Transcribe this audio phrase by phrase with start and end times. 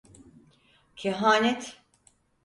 [0.95, 1.77] Kehanet…